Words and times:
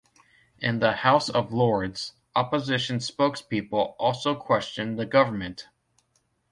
In 0.57 0.79
the 0.79 0.93
House 0.93 1.29
of 1.29 1.53
Lords, 1.53 2.13
opposition 2.35 2.97
spokespeople 2.97 3.93
also 3.99 4.33
question 4.33 4.95
the 4.95 5.05
government. 5.05 5.67